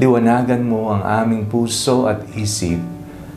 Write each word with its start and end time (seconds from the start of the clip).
liwanagan 0.00 0.64
mo 0.64 0.88
ang 0.88 1.04
aming 1.04 1.44
puso 1.44 2.08
at 2.08 2.24
isip 2.32 2.80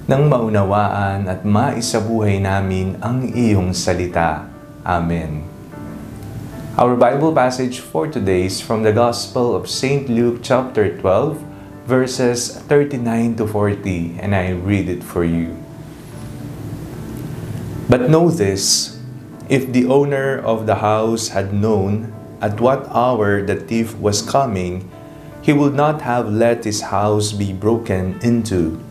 nang 0.06 0.30
maunawaan 0.30 1.28
at 1.28 1.42
maisabuhay 1.44 2.38
namin 2.38 2.96
ang 3.02 3.26
iyong 3.26 3.74
salita. 3.74 4.48
Amen. 4.86 5.42
Our 6.78 6.94
Bible 6.94 7.34
passage 7.34 7.80
for 7.82 8.06
today 8.06 8.46
is 8.46 8.62
from 8.62 8.84
the 8.84 8.94
Gospel 8.94 9.56
of 9.56 9.66
St. 9.66 10.12
Luke 10.12 10.44
chapter 10.44 10.92
12, 10.92 11.42
verses 11.88 12.52
39 12.68 13.40
to 13.40 13.48
40, 13.48 14.20
and 14.20 14.36
I 14.36 14.54
read 14.54 14.88
it 14.88 15.02
for 15.02 15.24
you. 15.24 15.58
But 17.90 18.12
know 18.12 18.30
this, 18.30 18.96
if 19.48 19.72
the 19.72 19.88
owner 19.88 20.38
of 20.38 20.68
the 20.68 20.84
house 20.84 21.32
had 21.32 21.56
known 21.56 22.12
at 22.44 22.60
what 22.60 22.86
hour 22.92 23.42
the 23.42 23.56
thief 23.56 23.96
was 23.98 24.22
coming, 24.22 24.86
he 25.46 25.54
would 25.54 25.78
not 25.78 26.02
have 26.02 26.26
let 26.26 26.66
his 26.66 26.90
house 26.90 27.30
be 27.30 27.54
broken 27.54 28.18
into. 28.26 28.82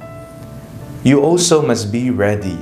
You 1.03 1.19
also 1.19 1.59
must 1.59 1.91
be 1.91 2.15
ready, 2.15 2.55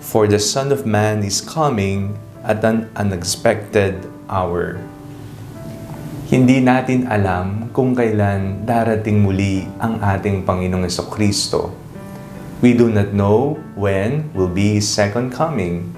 for 0.00 0.24
the 0.24 0.40
Son 0.40 0.72
of 0.72 0.88
Man 0.88 1.20
is 1.20 1.44
coming 1.44 2.16
at 2.40 2.64
an 2.64 2.88
unexpected 2.96 4.00
hour. 4.32 4.80
Hindi 6.32 6.64
natin 6.64 7.04
alam 7.04 7.68
kung 7.76 7.92
kailan 7.92 8.64
darating 8.64 9.20
muli 9.20 9.68
ang 9.76 10.00
ating 10.00 10.48
Panginoong 10.48 10.88
Kristo. 11.12 11.76
We 12.64 12.72
do 12.72 12.88
not 12.88 13.12
know 13.12 13.60
when 13.76 14.32
will 14.32 14.48
be 14.48 14.80
His 14.80 14.88
second 14.88 15.36
coming. 15.36 15.92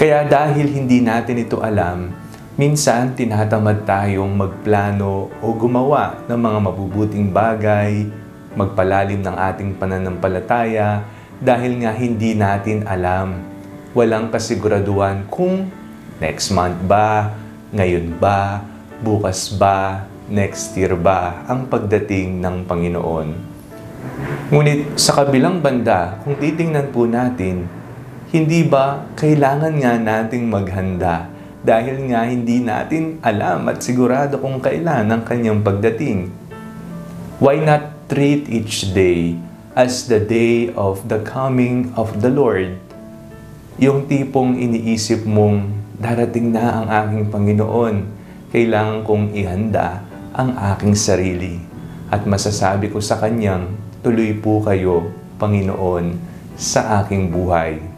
Kaya 0.00 0.24
dahil 0.24 0.72
hindi 0.72 1.04
natin 1.04 1.44
ito 1.44 1.60
alam, 1.60 2.16
minsan 2.54 3.18
tinatamad 3.18 3.82
tayong 3.82 4.30
magplano 4.30 5.26
o 5.42 5.46
gumawa 5.58 6.22
ng 6.30 6.38
mga 6.38 6.58
mabubuting 6.62 7.26
bagay, 7.34 8.06
magpalalim 8.54 9.26
ng 9.26 9.34
ating 9.34 9.74
pananampalataya 9.74 11.02
dahil 11.42 11.82
nga 11.82 11.90
hindi 11.90 12.38
natin 12.38 12.86
alam. 12.86 13.42
Walang 13.90 14.30
kasiguraduhan 14.30 15.26
kung 15.26 15.66
next 16.22 16.54
month 16.54 16.78
ba, 16.86 17.34
ngayon 17.74 18.22
ba, 18.22 18.62
bukas 19.02 19.50
ba, 19.58 20.06
next 20.30 20.78
year 20.78 20.94
ba 20.94 21.42
ang 21.50 21.66
pagdating 21.66 22.38
ng 22.38 22.70
Panginoon. 22.70 23.28
Ngunit 24.54 24.94
sa 24.94 25.18
kabilang 25.18 25.58
banda, 25.58 26.22
kung 26.22 26.38
titingnan 26.38 26.94
po 26.94 27.02
natin, 27.10 27.66
hindi 28.30 28.62
ba 28.62 29.10
kailangan 29.18 29.74
nga 29.74 29.98
nating 29.98 30.46
maghanda 30.46 31.33
dahil 31.64 32.12
nga 32.12 32.28
hindi 32.28 32.60
natin 32.60 33.24
alam 33.24 33.64
at 33.72 33.80
sigurado 33.80 34.36
kung 34.36 34.60
kailan 34.60 35.08
ang 35.08 35.24
kanyang 35.24 35.64
pagdating? 35.64 36.28
Why 37.40 37.56
not 37.64 38.06
treat 38.12 38.46
each 38.52 38.92
day 38.92 39.40
as 39.72 40.06
the 40.12 40.20
day 40.20 40.68
of 40.76 41.08
the 41.08 41.24
coming 41.24 41.88
of 41.96 42.20
the 42.20 42.28
Lord? 42.28 42.76
Yung 43.80 44.04
tipong 44.06 44.60
iniisip 44.60 45.24
mong 45.24 45.72
darating 45.96 46.52
na 46.52 46.84
ang 46.84 46.86
aking 46.92 47.32
Panginoon, 47.32 47.96
kailangan 48.52 49.00
kong 49.08 49.32
ihanda 49.32 50.04
ang 50.36 50.52
aking 50.76 50.92
sarili. 50.92 51.58
At 52.12 52.28
masasabi 52.28 52.92
ko 52.92 53.00
sa 53.00 53.16
Kanyang, 53.18 53.72
tuloy 54.04 54.36
po 54.36 54.60
kayo, 54.60 55.10
Panginoon, 55.40 56.14
sa 56.54 57.02
aking 57.02 57.32
buhay. 57.32 57.93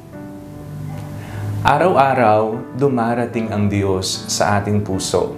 Araw-araw, 1.66 2.78
dumarating 2.78 3.50
ang 3.50 3.66
Diyos 3.66 4.30
sa 4.30 4.62
ating 4.62 4.86
puso. 4.86 5.34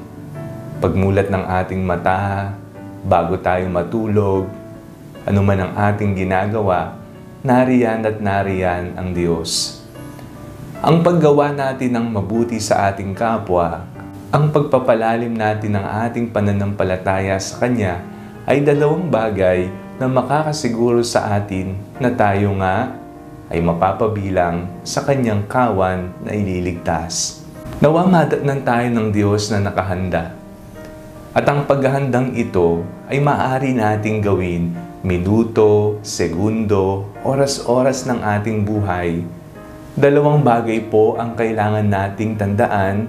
Pagmulat 0.76 1.32
ng 1.32 1.40
ating 1.40 1.80
mata, 1.80 2.52
bago 3.00 3.40
tayo 3.40 3.64
matulog, 3.72 4.44
anuman 5.24 5.64
ang 5.64 5.72
ating 5.88 6.12
ginagawa, 6.12 7.00
nariyan 7.40 8.04
at 8.04 8.20
nariyan 8.20 8.92
ang 9.00 9.16
Diyos. 9.16 9.80
Ang 10.84 11.00
paggawa 11.00 11.48
natin 11.56 11.96
ng 11.96 12.12
mabuti 12.12 12.60
sa 12.60 12.92
ating 12.92 13.16
kapwa, 13.16 13.88
ang 14.28 14.52
pagpapalalim 14.52 15.32
natin 15.32 15.80
ng 15.80 15.86
ating 16.12 16.28
pananampalataya 16.28 17.40
sa 17.40 17.56
Kanya 17.64 18.04
ay 18.44 18.60
dalawang 18.60 19.08
bagay 19.08 19.72
na 19.96 20.04
makakasiguro 20.04 21.00
sa 21.00 21.40
atin 21.40 21.72
na 21.96 22.12
tayo 22.12 22.52
nga 22.60 23.07
ay 23.48 23.64
mapapabilang 23.64 24.68
sa 24.84 25.04
kanyang 25.04 25.48
kawan 25.48 26.12
na 26.24 26.36
ililigtas. 26.36 27.44
Nawa 27.80 28.04
madatnan 28.04 28.64
tayo 28.64 28.88
ng 28.92 29.08
Diyos 29.12 29.48
na 29.48 29.64
nakahanda. 29.64 30.36
At 31.32 31.44
ang 31.48 31.64
paghahandang 31.64 32.36
ito 32.36 32.84
ay 33.08 33.20
maaari 33.20 33.76
nating 33.76 34.20
gawin 34.24 34.88
minuto, 34.98 36.02
segundo, 36.02 37.06
oras-oras 37.22 38.02
ng 38.10 38.18
ating 38.18 38.66
buhay. 38.66 39.22
Dalawang 39.94 40.42
bagay 40.42 40.90
po 40.90 41.14
ang 41.14 41.38
kailangan 41.38 41.86
nating 41.86 42.34
tandaan. 42.34 43.06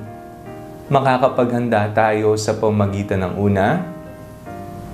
Makakapaghanda 0.90 1.90
tayo 1.94 2.38
sa 2.38 2.58
pamagitan 2.58 3.26
ng 3.26 3.34
una, 3.38 3.82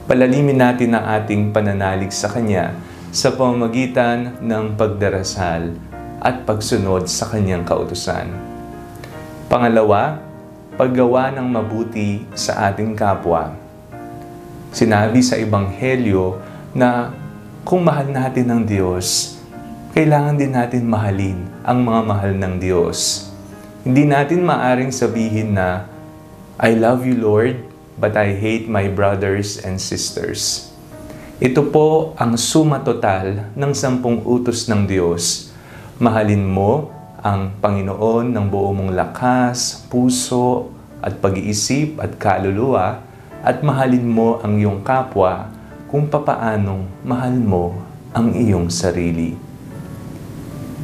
palalimin 0.07 0.59
natin 0.59 0.95
ang 0.95 1.05
ating 1.19 1.51
pananalig 1.55 2.11
sa 2.11 2.31
Kanya 2.31 2.75
sa 3.09 3.33
pamamagitan 3.33 4.41
ng 4.41 4.77
pagdarasal 4.77 5.75
at 6.21 6.45
pagsunod 6.45 7.05
sa 7.05 7.29
Kanyang 7.29 7.65
kautusan. 7.65 8.29
Pangalawa, 9.45 10.17
paggawa 10.73 11.29
ng 11.33 11.47
mabuti 11.47 12.25
sa 12.33 12.69
ating 12.71 12.97
kapwa. 12.97 13.53
Sinabi 14.75 15.21
sa 15.21 15.39
Ebanghelyo 15.39 16.41
na 16.75 17.13
kung 17.63 17.85
mahal 17.85 18.11
natin 18.11 18.51
ang 18.51 18.61
Diyos, 18.67 19.39
kailangan 19.95 20.35
din 20.35 20.51
natin 20.51 20.83
mahalin 20.83 21.39
ang 21.63 21.79
mga 21.81 22.01
mahal 22.03 22.33
ng 22.35 22.59
Diyos. 22.59 23.31
Hindi 23.87 24.03
natin 24.03 24.43
maaring 24.43 24.91
sabihin 24.91 25.55
na, 25.55 25.87
I 26.59 26.75
love 26.75 27.07
you 27.07 27.15
Lord, 27.15 27.63
but 27.95 28.19
I 28.19 28.35
hate 28.35 28.67
my 28.67 28.91
brothers 28.91 29.55
and 29.55 29.79
sisters. 29.79 30.74
Ito 31.35 31.67
po 31.67 32.15
ang 32.15 32.39
suma 32.39 32.79
total 32.79 33.51
ng 33.59 33.75
sampung 33.75 34.23
utos 34.23 34.71
ng 34.71 34.87
Diyos. 34.87 35.51
Mahalin 35.99 36.47
mo 36.47 36.95
ang 37.19 37.51
Panginoon 37.59 38.31
ng 38.31 38.45
buo 38.47 38.71
mong 38.71 38.95
lakas, 38.95 39.83
puso, 39.91 40.71
at 41.03 41.19
pag-iisip 41.19 41.99
at 41.99 42.15
kaluluwa, 42.15 43.03
at 43.43 43.59
mahalin 43.67 44.07
mo 44.07 44.39
ang 44.39 44.55
iyong 44.55 44.79
kapwa 44.79 45.51
kung 45.91 46.07
papaanong 46.07 46.87
mahal 47.03 47.35
mo 47.35 47.83
ang 48.15 48.31
iyong 48.31 48.71
sarili. 48.71 49.35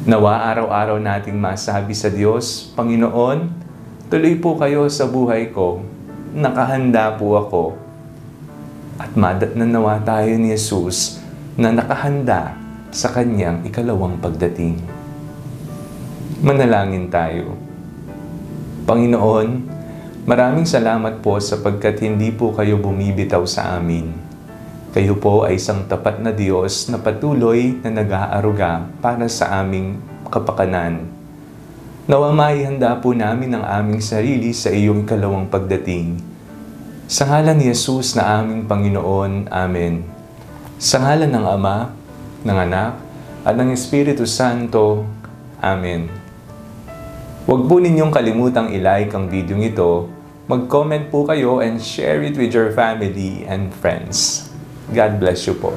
Nawa 0.04 0.52
araw-araw 0.52 1.00
nating 1.00 1.40
masabi 1.40 1.96
sa 1.96 2.12
Diyos, 2.12 2.68
Panginoon, 2.76 3.48
tuloy 4.12 4.36
po 4.36 4.60
kayo 4.60 4.84
sa 4.92 5.08
buhay 5.08 5.48
ko 5.48 5.80
nakahanda 6.32 7.12
po 7.20 7.36
ako. 7.36 7.81
At 9.02 9.18
madatnanawa 9.18 9.98
tayo 10.06 10.30
ni 10.38 10.54
Jesus 10.54 11.18
na 11.58 11.74
nakahanda 11.74 12.54
sa 12.94 13.10
kanyang 13.10 13.66
ikalawang 13.66 14.22
pagdating. 14.22 14.78
Manalangin 16.38 17.10
tayo. 17.10 17.58
Panginoon, 18.86 19.48
maraming 20.22 20.70
salamat 20.70 21.18
po 21.18 21.42
sapagkat 21.42 21.98
hindi 22.06 22.30
po 22.30 22.54
kayo 22.54 22.78
bumibitaw 22.78 23.42
sa 23.42 23.74
amin. 23.82 24.14
Kayo 24.94 25.18
po 25.18 25.42
ay 25.42 25.58
isang 25.58 25.90
tapat 25.90 26.22
na 26.22 26.30
Diyos 26.30 26.86
na 26.86 27.02
patuloy 27.02 27.74
na 27.82 27.90
nag-aaruga 27.90 28.86
para 29.02 29.26
sa 29.26 29.58
aming 29.58 29.98
kapakanan 30.30 31.22
Nawa 32.02 32.34
maihanda 32.34 32.98
po 32.98 33.14
namin 33.14 33.54
ang 33.54 33.62
aming 33.62 34.02
sarili 34.02 34.50
sa 34.50 34.74
iyong 34.74 35.06
ikalawang 35.06 35.46
pagdating. 35.46 36.31
Sa 37.12 37.28
ngalan 37.28 37.60
ni 37.60 37.68
Jesus 37.68 38.16
na 38.16 38.40
aming 38.40 38.64
Panginoon. 38.64 39.52
Amen. 39.52 40.00
Sa 40.80 40.96
ngalan 40.96 41.28
ng 41.28 41.44
Ama, 41.44 41.92
ng 42.40 42.56
Anak, 42.56 42.96
at 43.44 43.52
ng 43.52 43.68
Espiritu 43.68 44.24
Santo. 44.24 45.04
Amen. 45.60 46.08
Huwag 47.44 47.68
po 47.68 47.84
ninyong 47.84 48.08
kalimutang 48.08 48.72
ilike 48.72 49.12
ang 49.12 49.28
video 49.28 49.60
ito, 49.60 50.08
mag-comment 50.48 51.12
po 51.12 51.28
kayo 51.28 51.60
and 51.60 51.84
share 51.84 52.24
it 52.24 52.32
with 52.32 52.48
your 52.48 52.72
family 52.72 53.44
and 53.44 53.76
friends. 53.76 54.48
God 54.88 55.20
bless 55.20 55.44
you 55.44 55.52
po. 55.52 55.76